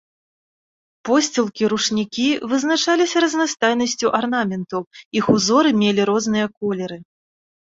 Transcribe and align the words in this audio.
Посцілкі, 1.09 1.63
ручнікі 1.73 2.25
вызначаліся 2.53 3.17
разнастайнасцю 3.25 4.07
арнаменту, 4.21 4.79
іх 5.21 5.25
узоры 5.35 5.69
мелі 5.83 6.01
розныя 6.13 6.45
колеры. 6.57 6.97